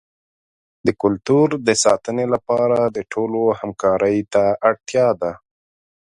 [0.85, 5.31] د کلتور د ساتنې لپاره د ټولو همکارۍ ته اړتیا ده.